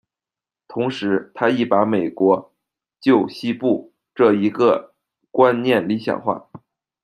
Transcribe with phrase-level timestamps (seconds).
[0.67, 2.55] 同时，他亦把美国
[2.99, 4.95] 旧西部这一个
[5.29, 6.49] 观念理想化。